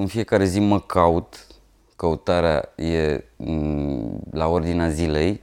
[0.00, 1.46] în fiecare zi mă caut,
[1.96, 5.40] căutarea e mm, la ordinea zilei,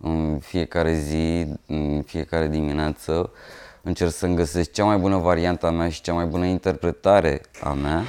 [0.00, 3.30] în fiecare zi, în fiecare dimineață,
[3.82, 7.72] încerc să-mi găsesc cea mai bună variantă a mea și cea mai bună interpretare a
[7.72, 8.04] mea.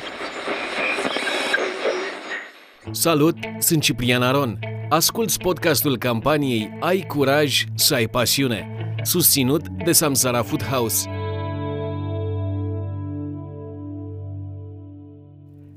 [2.92, 4.60] Salut, sunt Ciprian Aron.
[4.90, 8.68] Asculți podcastul campaniei Ai curaj să ai pasiune,
[9.02, 11.10] susținut de Samsara Food House.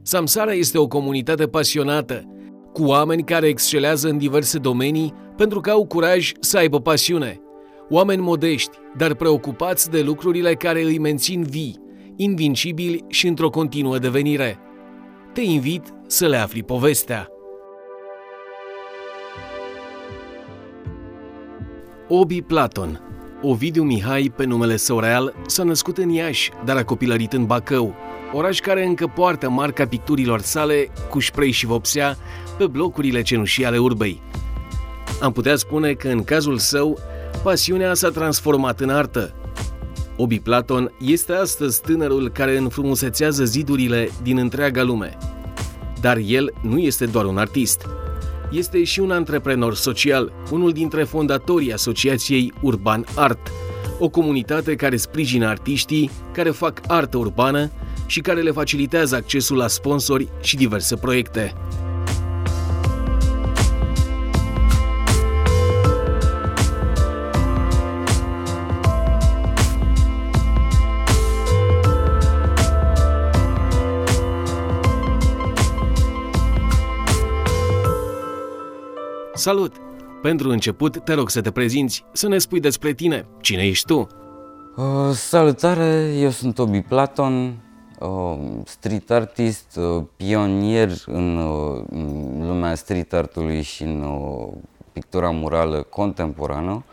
[0.08, 2.24] Samsara este o comunitate pasionată,
[2.72, 7.40] cu oameni care excelează în diverse domenii pentru că au curaj să aibă pasiune.
[7.88, 11.80] Oameni modești, dar preocupați de lucrurile care îi mențin vii,
[12.16, 14.58] invincibili și într-o continuă devenire.
[15.32, 17.28] Te invit să le afli povestea.
[22.08, 23.00] Obi Platon
[23.42, 27.94] Ovidiu Mihai, pe numele său real, s-a născut în Iași, dar a copilărit în Bacău,
[28.32, 32.16] oraș care încă poartă marca picturilor sale cu spray și vopsea
[32.58, 34.22] pe blocurile cenușii ale urbei.
[35.20, 36.98] Am putea spune că în cazul său,
[37.42, 39.34] pasiunea s-a transformat în artă.
[40.16, 45.16] Obi Platon este astăzi tânărul care înfrumusețează zidurile din întreaga lume.
[46.00, 47.86] Dar el nu este doar un artist.
[48.50, 53.50] Este și un antreprenor social, unul dintre fondatorii Asociației Urban Art,
[53.98, 57.70] o comunitate care sprijină artiștii care fac artă urbană
[58.06, 61.54] și care le facilitează accesul la sponsori și diverse proiecte.
[79.34, 79.72] Salut!
[80.22, 83.26] Pentru început, te rog să te prezinți, să ne spui despre tine.
[83.40, 84.06] Cine ești tu?
[84.76, 87.52] Uh, salutare, eu sunt Obi Platon, uh,
[88.64, 94.48] street artist, uh, pionier în, uh, în lumea street artului și în uh,
[94.92, 96.84] pictura murală contemporană.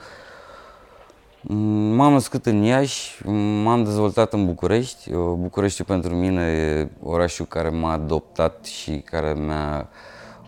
[1.42, 3.28] Mm, m-am născut în Iași,
[3.64, 5.14] m-am dezvoltat în București.
[5.14, 9.90] Uh, București pentru mine e orașul care m-a adoptat și care mi-a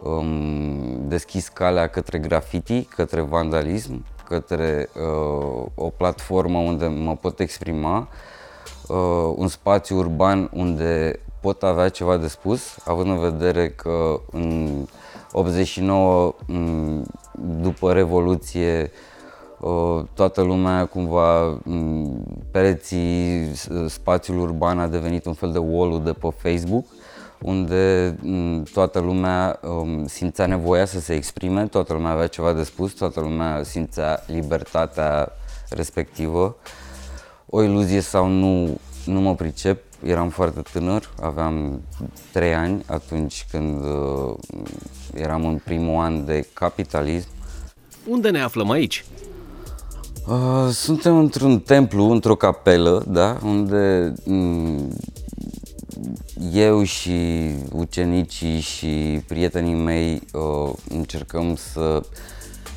[0.03, 7.97] um, deschis calea către graffiti, către vandalism, către uh, o platformă unde mă pot exprima,
[7.97, 8.07] uh,
[9.35, 14.69] un spațiu urban unde pot avea ceva de spus, având în vedere că în
[15.31, 17.06] 89, um,
[17.62, 18.91] după Revoluție,
[19.59, 23.51] uh, toată lumea cumva um, pereții
[23.88, 26.85] spațiul urban a devenit un fel de wall de pe Facebook
[27.41, 32.63] unde mm, toată lumea um, simțea nevoia să se exprime, toată lumea avea ceva de
[32.63, 35.31] spus, toată lumea simțea libertatea
[35.69, 36.56] respectivă.
[37.50, 41.81] O iluzie sau nu, nu mă pricep, eram foarte tânăr, aveam
[42.31, 44.35] 3 ani atunci când uh,
[45.13, 47.28] eram în primul an de capitalism.
[48.07, 49.05] Unde ne aflăm aici?
[50.28, 54.97] Uh, suntem într-un templu, într-o capelă, da, unde mm,
[56.53, 62.01] eu și ucenicii și prietenii mei uh, încercăm să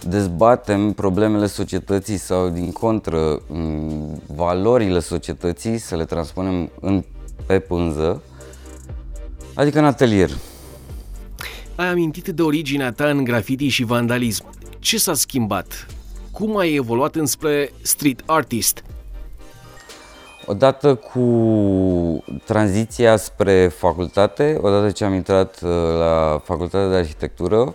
[0.06, 3.42] dezbatem problemele societății sau din contră
[4.26, 7.04] valorile societății, să le transpunem în,
[7.46, 8.22] pe pânză,
[9.54, 10.30] adică în atelier.
[11.74, 14.44] Ai amintit de originea ta în graffiti și vandalism.
[14.78, 15.86] Ce s-a schimbat?
[16.30, 18.82] Cum ai evoluat înspre street artist?
[20.46, 21.24] Odată cu
[22.44, 27.74] tranziția spre facultate, odată ce am intrat uh, la facultatea de arhitectură,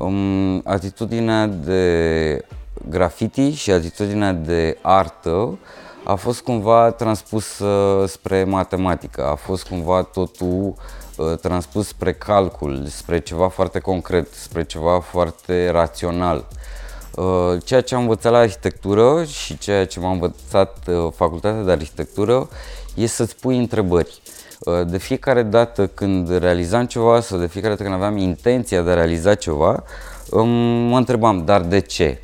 [0.00, 2.44] um, atitudinea de
[2.88, 5.58] graffiti și atitudinea de artă
[6.04, 10.74] a fost cumva transpusă spre matematică, a fost cumva totul
[11.16, 16.46] uh, transpus spre calcul, spre ceva foarte concret, spre ceva foarte rațional.
[17.14, 21.70] Uh, ceea ce am învățat la arhitectură și ceea ce m-a învățat uh, facultatea de
[21.70, 22.48] arhitectură
[22.94, 24.20] e să-ți pui întrebări.
[24.64, 28.90] Uh, de fiecare dată când realizam ceva sau de fiecare dată când aveam intenția de
[28.90, 29.84] a realiza ceva,
[30.30, 30.48] um,
[30.88, 32.20] mă întrebam, dar de ce?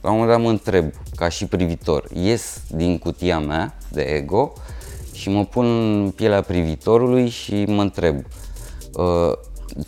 [0.00, 4.52] La un moment dat mă întreb, ca și privitor, ies din cutia mea de ego
[5.12, 5.66] și mă pun
[6.02, 8.24] în pielea privitorului și mă întreb,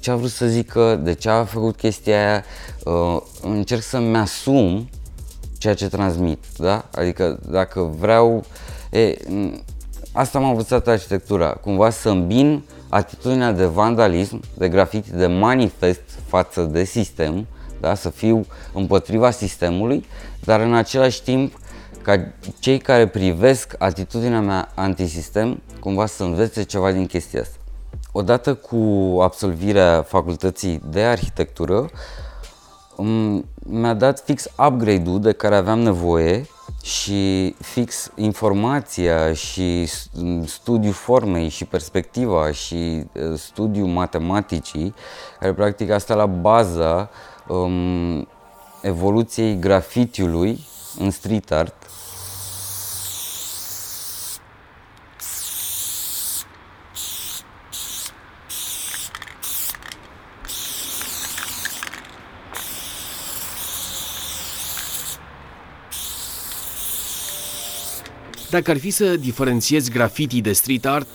[0.00, 2.44] ce a vrut să zică, de ce a făcut chestia aia,
[2.84, 4.88] uh, încerc să-mi asum
[5.58, 6.88] ceea ce transmit, da?
[6.94, 8.44] Adică dacă vreau,
[8.90, 9.16] e,
[10.12, 16.62] asta m-a învățat arhitectura, cumva să îmbin atitudinea de vandalism, de grafiti, de manifest față
[16.62, 17.47] de sistem,
[17.81, 17.94] da?
[17.94, 20.05] să fiu împotriva sistemului,
[20.44, 21.59] dar în același timp
[22.03, 27.56] ca cei care privesc atitudinea mea antisistem cumva să învețe ceva din chestia asta.
[28.12, 28.76] odată cu
[29.23, 31.91] absolvirea facultății de arhitectură,
[33.55, 36.47] mi-a dat fix upgrade-ul de care aveam nevoie
[36.82, 39.88] și fix informația și
[40.44, 44.94] studiul formei și perspectiva și uh, studiul matematicii,
[45.40, 47.11] care practic asta la baza
[47.49, 48.29] um,
[48.82, 50.67] evoluției grafitiului
[50.99, 51.75] în street art
[68.52, 71.06] Dacă ar fi să diferențiezi graffiti de street art,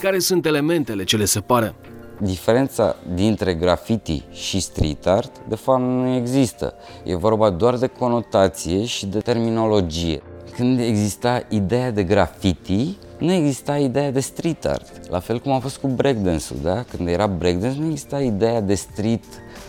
[0.00, 1.74] care sunt elementele ce le separă?
[2.20, 6.74] Diferența dintre graffiti și street art, de fapt, nu există.
[7.04, 10.22] E vorba doar de conotație și de terminologie.
[10.54, 15.10] Când exista ideea de graffiti, nu exista ideea de street art.
[15.10, 16.82] La fel cum a fost cu breakdance-ul, da?
[16.82, 19.24] Când era breakdance, nu exista ideea de street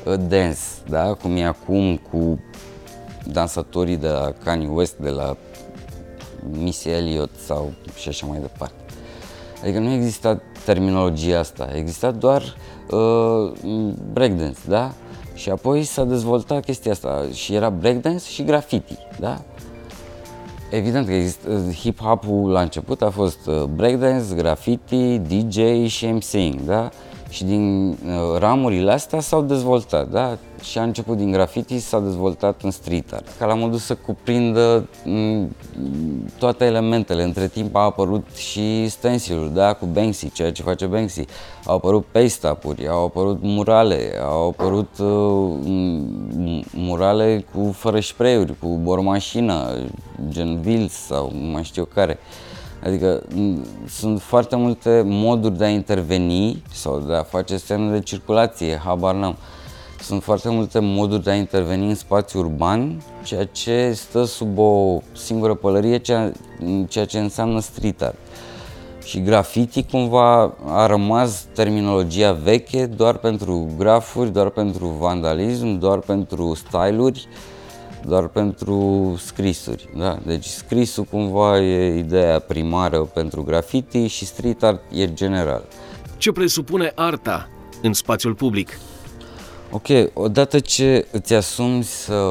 [0.05, 0.59] uh, dance,
[0.89, 1.13] da?
[1.13, 2.39] Cum e acum cu
[3.31, 5.37] dansatorii de la Kanye West, de la
[6.51, 8.73] Missy Elliott sau și așa mai departe.
[9.61, 12.55] Adică nu exista terminologia asta, exista doar
[12.91, 13.51] uh,
[14.13, 14.91] breakdance, da?
[15.33, 19.41] Și apoi s-a dezvoltat chestia asta și era breakdance și graffiti, da?
[20.71, 26.61] Evident că există, uh, hip-hop-ul la început a fost uh, breakdance, graffiti, DJ și MCing,
[26.61, 26.89] da?
[27.29, 30.37] Și din uh, ramurile astea s-au dezvoltat, da?
[30.61, 33.27] Și a început din graffiti, s-a dezvoltat în street art.
[33.37, 35.55] Ca la modul să cuprindă mm,
[36.37, 37.23] toate elementele.
[37.23, 39.73] Între timp a apărut și stencilul, da?
[39.73, 41.25] Cu Banksy, ceea ce face Banksy.
[41.65, 48.67] Au apărut paste up au apărut murale, au apărut uh, murale cu fără spray cu
[48.67, 49.77] bormașină,
[50.29, 52.19] gen Vils sau mai știu care.
[52.83, 53.23] Adică
[53.87, 59.15] sunt foarte multe moduri de a interveni sau de a face semne de circulație, habar
[59.15, 59.35] n-am.
[60.01, 65.01] Sunt foarte multe moduri de a interveni în spațiu urban, ceea ce stă sub o
[65.15, 65.97] singură pălărie,
[66.87, 68.17] ceea ce înseamnă street art.
[69.03, 76.53] Și graffiti cumva a rămas terminologia veche doar pentru grafuri, doar pentru vandalism, doar pentru
[76.53, 77.27] styluri,
[78.05, 79.89] doar pentru scrisuri.
[79.97, 80.19] Da?
[80.25, 85.63] Deci scrisul cumva e ideea primară pentru graffiti și street art e general.
[86.17, 87.49] Ce presupune arta
[87.81, 88.77] în spațiul public?
[89.71, 92.23] Ok, odată ce îți asumi să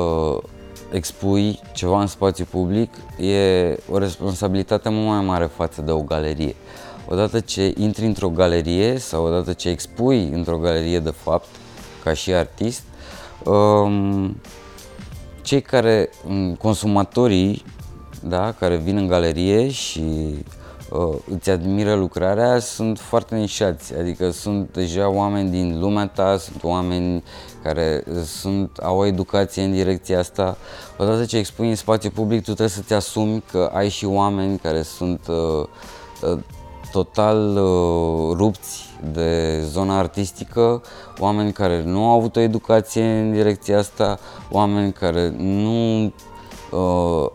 [0.92, 6.54] expui ceva în spațiu public, e o responsabilitate mult mai mare față de o galerie.
[7.08, 11.48] Odată ce intri într-o galerie sau odată ce expui într-o galerie de fapt,
[12.04, 12.82] ca și artist,
[13.44, 14.36] um,
[15.48, 16.10] cei care,
[16.58, 17.64] consumatorii,
[18.22, 20.00] da, care vin în galerie și
[20.90, 26.62] uh, îți admiră lucrarea, sunt foarte nișați, adică sunt deja oameni din lumea ta, sunt
[26.62, 27.22] oameni
[27.62, 30.56] care sunt, au o educație în direcția asta.
[30.96, 34.82] Odată ce expui în spațiu public, tu trebuie să-ți asumi că ai și oameni care
[34.82, 35.66] sunt uh,
[36.32, 36.38] uh,
[36.90, 40.82] total uh, rupți de zona artistică,
[41.18, 44.18] oameni care nu au avut o educație în direcția asta,
[44.50, 47.30] oameni care nu uh,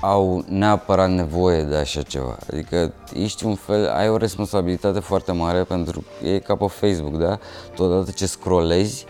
[0.00, 2.36] au neapărat nevoie de așa ceva.
[2.52, 7.16] Adică ești un fel, ai o responsabilitate foarte mare pentru că e ca pe Facebook,
[7.16, 7.38] da?
[7.74, 9.04] Tu odată ce scrollezi,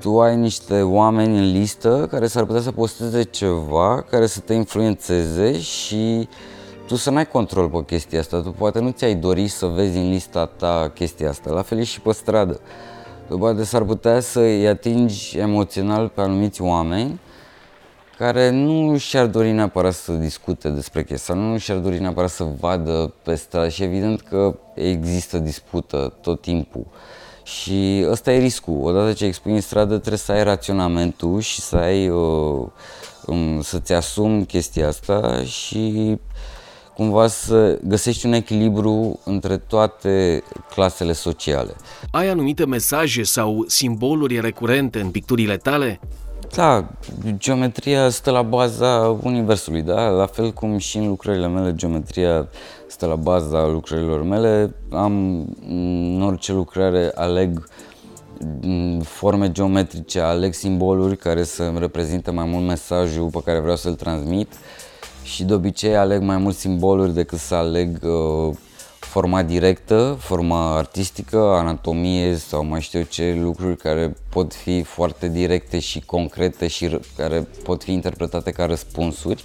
[0.00, 4.54] tu ai niște oameni în listă care s-ar putea să posteze ceva care să te
[4.54, 6.58] influențeze și uh,
[6.90, 10.10] tu să n-ai control pe chestia asta, tu poate nu ți-ai dori să vezi în
[10.10, 12.60] lista ta chestia asta, la fel e și pe stradă.
[13.28, 17.20] Tu poate s-ar putea să îi atingi emoțional pe anumiți oameni
[18.18, 23.14] care nu și-ar dori neapărat să discute despre chestia, nu și-ar dori neapărat să vadă
[23.22, 26.86] pe stradă și evident că există dispută tot timpul.
[27.42, 28.80] Și ăsta e riscul.
[28.82, 32.66] Odată ce expui în stradă trebuie să ai raționamentul și să ai uh,
[33.26, 36.18] um, să-ți asumi chestia asta și
[37.00, 41.74] cumva să găsești un echilibru între toate clasele sociale.
[42.10, 46.00] Ai anumite mesaje sau simboluri recurente în picturile tale?
[46.54, 46.90] Da,
[47.36, 50.08] geometria stă la baza universului, da?
[50.08, 52.48] La fel cum și în lucrările mele, geometria
[52.86, 54.74] stă la baza lucrărilor mele.
[54.90, 55.12] Am
[55.68, 57.68] în orice lucrare aleg
[59.02, 63.94] forme geometrice, aleg simboluri care să îmi reprezintă mai mult mesajul pe care vreau să-l
[63.94, 64.52] transmit
[65.30, 68.54] și de obicei aleg mai mult simboluri decât să aleg uh,
[68.98, 75.28] forma directă, forma artistică, anatomie sau mai știu eu ce lucruri care pot fi foarte
[75.28, 79.44] directe și concrete și care pot fi interpretate ca răspunsuri.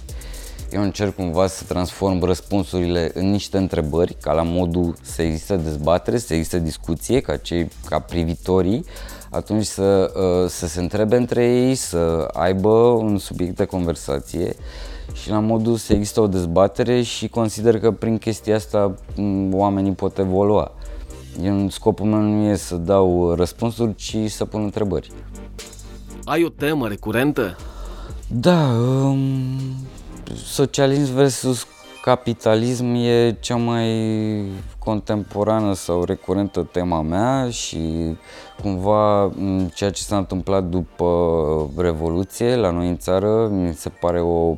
[0.70, 6.18] Eu încerc cumva să transform răspunsurile în niște întrebări, ca la modul să există dezbatere,
[6.18, 8.84] să există discuție, ca cei, ca privitorii,
[9.30, 14.56] atunci să, uh, să se întrebe între ei, să aibă un subiect de conversație
[15.22, 18.94] și la modul să există o dezbatere și consider că prin chestia asta
[19.52, 20.72] oamenii pot evolua.
[21.42, 25.10] Eu, scopul meu nu e să dau răspunsuri, ci să pun întrebări.
[26.24, 27.56] Ai o temă recurentă?
[28.28, 28.70] Da,
[29.04, 29.18] um,
[30.44, 31.66] socialism versus
[32.02, 33.88] capitalism e cea mai
[34.78, 37.78] contemporană sau recurentă tema mea și
[38.62, 39.32] cumva
[39.74, 44.56] ceea ce s-a întâmplat după Revoluție la noi în țară mi se pare o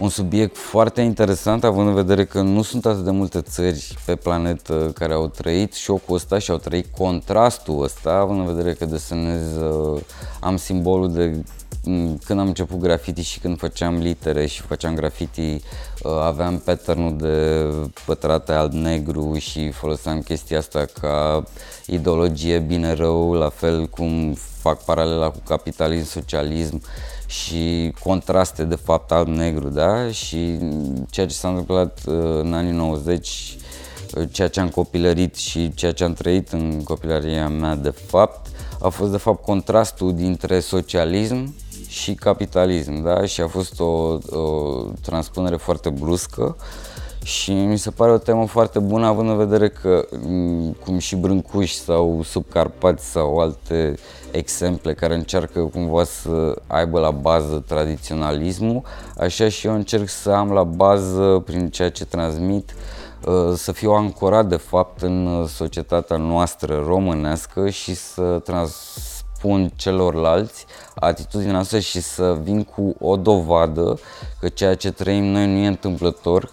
[0.00, 4.14] un subiect foarte interesant, având în vedere că nu sunt atât de multe țări pe
[4.14, 8.84] planetă care au trăit șocul ăsta și au trăit contrastul ăsta, având în vedere că
[8.84, 10.00] desenez, uh,
[10.40, 11.44] am simbolul de
[11.84, 15.40] mm, când am început graffiti și când făceam litere și făceam graffiti,
[16.02, 17.66] uh, aveam patternul de
[18.06, 21.44] pătrate alb-negru și foloseam chestia asta ca
[21.86, 26.82] ideologie bine-rău, la fel cum fac paralela cu capitalism, socialism
[27.34, 30.10] și contraste de fapt alb-negru, da?
[30.10, 30.58] Și
[31.10, 33.56] ceea ce s-a întâmplat uh, în anii 90,
[34.16, 38.46] uh, ceea ce am copilărit și ceea ce am trăit în copilăria mea de fapt,
[38.80, 41.54] a fost de fapt contrastul dintre socialism
[41.88, 43.26] și capitalism, da?
[43.26, 46.56] Și a fost o, o transpunere foarte bruscă
[47.24, 51.16] și mi se pare o temă foarte bună având în vedere că mm, cum și
[51.16, 53.94] Brâncuși sau Subcarpați sau alte
[54.30, 58.82] exemple care încearcă cumva să aibă la bază tradiționalismul,
[59.18, 62.74] așa și eu încerc să am la bază, prin ceea ce transmit,
[63.26, 71.52] uh, să fiu ancorat de fapt în societatea noastră românească și să transpun celorlalți atitudinea
[71.52, 73.98] noastră și să vin cu o dovadă
[74.40, 76.50] că ceea ce trăim noi nu e întâmplător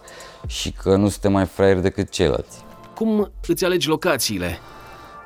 [0.47, 2.57] și că nu suntem mai fraieri decât ceilalți.
[2.95, 4.59] Cum îți alegi locațiile?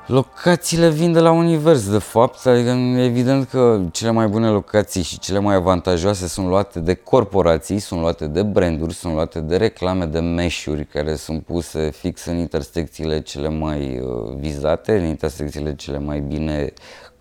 [0.08, 5.20] Locațiile vin de la univers, de fapt, adică evident că cele mai bune locații și
[5.20, 10.06] cele mai avantajoase sunt luate de corporații, sunt luate de branduri, sunt luate de reclame
[10.06, 16.00] de meșuri care sunt puse fix în intersecțiile cele mai uh, vizate, în intersecțiile cele
[16.00, 16.74] mai bine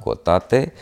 [0.03, 0.73] cotate.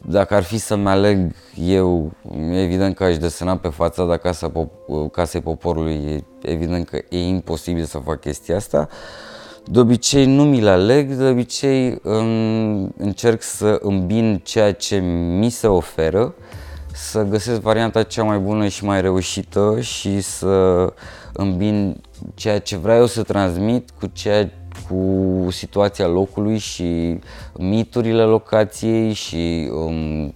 [0.00, 2.12] Uh, dacă ar fi să-mi aleg eu,
[2.52, 7.84] evident că aș desena pe fața Casa Pop- Casei Poporului, e evident că e imposibil
[7.84, 8.88] să fac chestia asta.
[9.64, 12.00] De obicei nu mi le aleg, de obicei
[12.96, 14.96] încerc să îmbin ceea ce
[15.38, 16.34] mi se oferă,
[16.92, 20.86] să găsesc varianta cea mai bună și mai reușită și să
[21.32, 22.00] îmbin
[22.34, 24.50] ceea ce vreau eu să transmit cu ceea
[24.88, 27.18] cu situația locului și
[27.58, 30.34] miturile locației și um,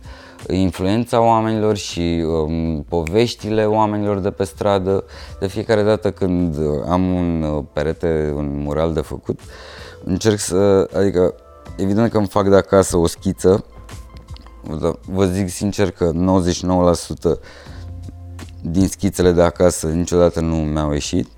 [0.49, 5.05] influența oamenilor și um, poveștile oamenilor de pe stradă.
[5.41, 6.57] De fiecare dată când
[6.89, 9.41] am un uh, perete, un mural de făcut,
[10.05, 11.35] încerc să, adică
[11.77, 13.65] evident că îmi fac de acasă o schiță,
[15.07, 16.11] vă zic sincer că
[17.35, 17.39] 99%
[18.63, 21.29] din schițele de acasă niciodată nu mi-au ieșit.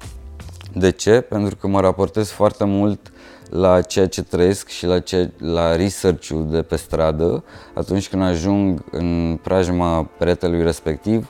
[0.75, 1.21] De ce?
[1.21, 3.13] Pentru că mă raportez foarte mult
[3.51, 8.85] la ceea ce trăiesc și la, ce, la research-ul de pe stradă atunci când ajung
[8.91, 11.29] în preajma peretelui respectiv.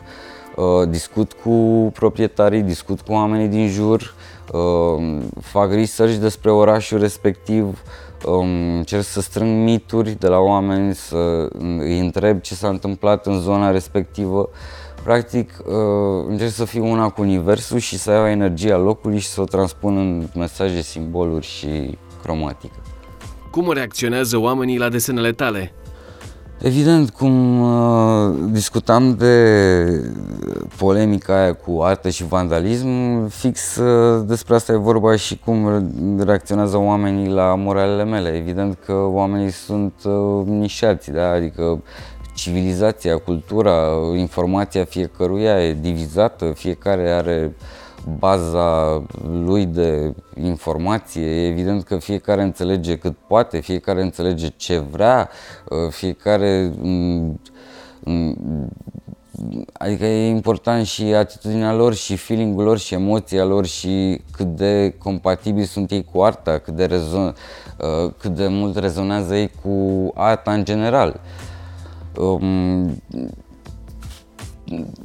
[0.57, 1.51] Uh, discut cu
[1.95, 4.15] proprietarii, discut cu oamenii din jur,
[4.53, 7.83] uh, fac research despre orașul respectiv,
[8.27, 11.49] um, încerc să strâng mituri de la oameni, să
[11.79, 14.49] îi întreb ce s-a întâmplat în zona respectivă.
[15.05, 15.75] Practic, uh,
[16.29, 19.97] încerc să fiu una cu universul și să iau energia locului și să o transpun
[19.97, 22.75] în mesaje, simboluri și cromatică.
[23.51, 25.73] Cum reacționează oamenii la desenele tale?
[26.59, 30.13] Evident, cum uh, discutam de
[30.77, 32.89] polemica aia cu artă și vandalism,
[33.29, 35.89] fix uh, despre asta e vorba și cum
[36.25, 38.29] reacționează oamenii la moralele mele.
[38.29, 41.31] Evident că oamenii sunt uh, nișați, da?
[41.31, 41.83] adică
[42.35, 47.57] civilizația, cultura, informația fiecăruia e divizată, fiecare are
[48.19, 55.29] baza lui de informație, e evident că fiecare înțelege cât poate, fiecare înțelege ce vrea,
[55.69, 57.41] uh, fiecare mm,
[58.05, 58.69] mm,
[59.73, 64.95] Adică e important și atitudinea lor și feeling-ul lor și emoția lor și cât de
[64.99, 67.35] compatibili sunt ei cu arta, cât de, rezon,
[67.79, 71.21] uh, cât de mult rezonează ei cu arta în general.
[72.17, 73.03] Um,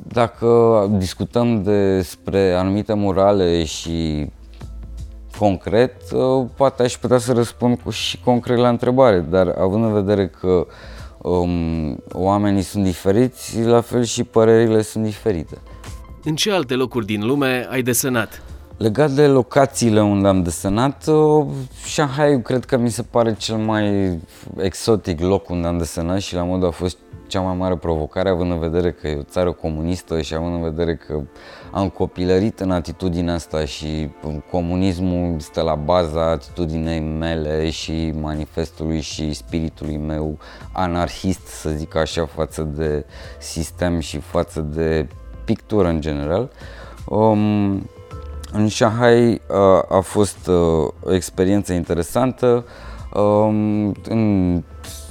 [0.08, 4.28] dacă discutăm despre anumite morale și
[5.38, 10.28] concret, uh, poate aș putea să răspund și concret la întrebare, dar având în vedere
[10.28, 10.68] că
[11.18, 15.58] um, oamenii sunt diferiți, la fel și părerile sunt diferite.
[16.24, 18.42] În ce alte locuri din lume ai desenat?
[18.80, 21.46] Legat de locațiile unde am desenat, uh,
[21.86, 24.20] Shanghai cred că mi se pare cel mai
[24.58, 28.52] exotic loc unde am desenat și la modul a fost cea mai mare provocare, având
[28.52, 31.22] în vedere că e o țară comunistă și având în vedere că
[31.72, 34.10] am copilărit în atitudinea asta și
[34.52, 40.38] comunismul stă la baza atitudinei mele și manifestului și spiritului meu
[40.74, 43.06] anarhist, să zic așa, față de
[43.40, 45.08] sistem și față de
[45.46, 46.52] pictură în general.
[47.06, 47.90] Um,
[48.52, 52.66] în Shanghai uh, a fost uh, o experiență interesantă.
[53.14, 54.54] Um, în,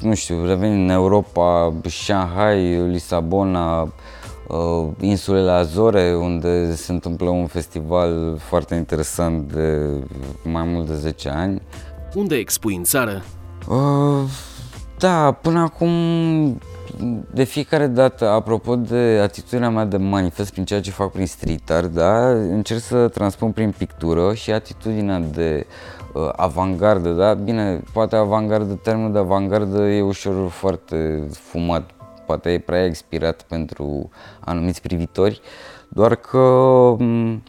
[0.01, 3.81] nu știu, revenind în Europa, Shanghai, Lisabona,
[4.49, 9.79] uh, insulele Azore, unde se întâmplă un festival foarte interesant de
[10.43, 11.63] mai mult de 10 ani.
[12.15, 13.23] Unde expui în țară?
[13.69, 14.29] Uh,
[14.99, 15.91] da, până acum
[17.31, 21.71] de fiecare dată, apropo de atitudinea mea de manifest prin ceea ce fac prin street
[21.71, 25.67] art, da, încerc să transpun prin pictură și atitudinea de
[26.15, 27.35] uh, avangardă, da?
[27.35, 31.91] Bine, poate avangardă, termenul de avangardă e ușor foarte fumat,
[32.27, 34.09] poate e prea expirat pentru
[34.41, 35.41] anumiți privitori,
[35.89, 37.43] doar că um,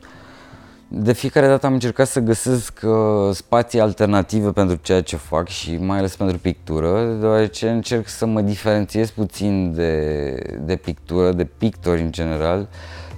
[0.91, 5.77] de fiecare dată am încercat să găsesc uh, spații alternative pentru ceea ce fac și
[5.77, 10.31] mai ales pentru pictură, deoarece încerc să mă diferențiez puțin de,
[10.65, 12.67] de pictură, de pictori în general,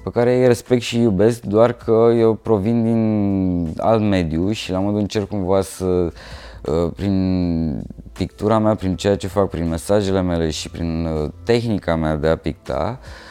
[0.03, 4.79] pe care îi respect și iubesc, doar că eu provin din alt mediu și la
[4.79, 10.49] modul încerc cumva să, uh, prin pictura mea, prin ceea ce fac, prin mesajele mele
[10.49, 13.30] și prin uh, tehnica mea de a picta, Uh,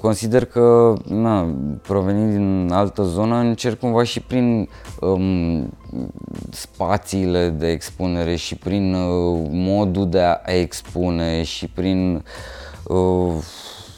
[0.00, 4.68] consider că, na, provenind din altă zonă, încerc cumva și prin
[5.00, 5.72] um,
[6.50, 12.24] spațiile de expunere și prin uh, modul de a expune și prin,
[12.84, 13.34] uh,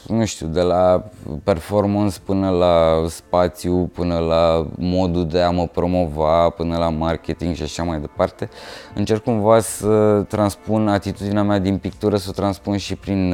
[0.07, 1.03] nu știu, de la
[1.43, 7.63] performance până la spațiu, până la modul de a mă promova, până la marketing și
[7.63, 8.49] așa mai departe,
[8.95, 13.33] încerc cumva să transpun atitudinea mea din pictură, să o transpun și prin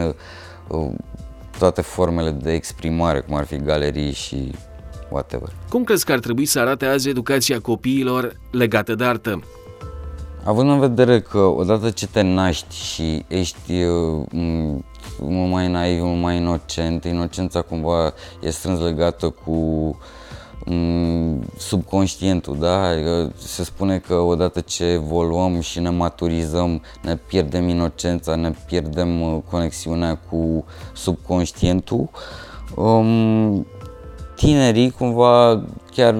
[0.67, 0.89] uh,
[1.59, 4.51] toate formele de exprimare, cum ar fi galerii și
[5.09, 5.49] whatever.
[5.69, 9.43] Cum crezi că ar trebui să arate azi educația copiilor legată de artă?
[10.43, 14.25] Având în vedere că odată ce te naști și ești uh,
[15.19, 19.97] mult mai naiv, mult mai inocent, inocența cumva e strâns legată cu
[21.57, 22.87] subconștientul, da?
[22.87, 29.21] Adică se spune că odată ce evoluăm și ne maturizăm, ne pierdem inocența, ne pierdem
[29.21, 32.09] uh, conexiunea cu subconștientul.
[32.75, 33.67] Um,
[34.35, 36.13] tinerii cumva chiar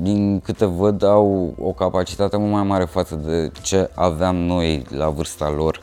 [0.00, 5.08] din câte văd au o capacitate mult mai mare față de ce aveam noi la
[5.08, 5.80] vârsta lor.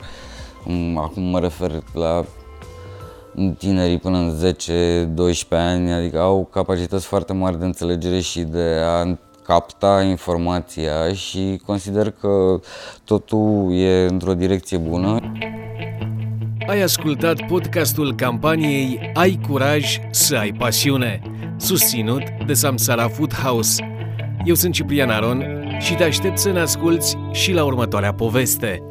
[0.96, 2.24] Acum mă refer la
[3.58, 4.54] tinerii până în
[5.34, 11.60] 10-12 ani, adică au capacități foarte mari de înțelegere și de a capta informația și
[11.66, 12.60] consider că
[13.04, 15.32] totul e într-o direcție bună.
[16.68, 21.22] Ai ascultat podcastul campaniei Ai curaj să ai pasiune,
[21.56, 23.82] susținut de Samsara Food House.
[24.44, 25.44] Eu sunt Ciprian Aron
[25.78, 28.82] și te aștept să ne asculți și la următoarea poveste.